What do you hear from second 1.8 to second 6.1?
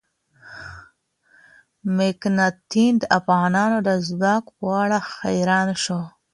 مکناتن د افغانانو د ځواک په اړه حیران شو.